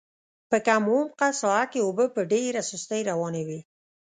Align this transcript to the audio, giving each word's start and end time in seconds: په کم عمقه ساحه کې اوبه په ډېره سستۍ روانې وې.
په 0.49 0.57
کم 0.67 0.83
عمقه 0.93 1.27
ساحه 1.41 1.65
کې 1.71 1.79
اوبه 1.83 2.05
په 2.15 2.21
ډېره 2.31 2.61
سستۍ 2.69 3.01
روانې 3.09 3.43
وې. 3.47 3.59